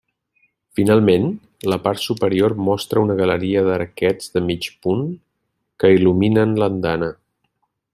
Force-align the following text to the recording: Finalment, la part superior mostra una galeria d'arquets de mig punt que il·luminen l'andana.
Finalment, 0.77 1.27
la 1.73 1.77
part 1.83 2.01
superior 2.05 2.57
mostra 2.69 3.05
una 3.09 3.19
galeria 3.21 3.63
d'arquets 3.69 4.35
de 4.39 4.45
mig 4.49 4.73
punt 4.87 5.07
que 5.83 5.97
il·luminen 6.01 6.61
l'andana. 6.65 7.17